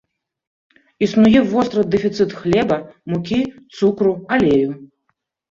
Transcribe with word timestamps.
Існуе 1.07 1.39
востры 1.51 1.83
дэфіцыт 1.97 2.33
хлеба, 2.39 2.77
мукі, 3.13 3.41
цукру, 3.77 4.17
алею. 4.39 4.69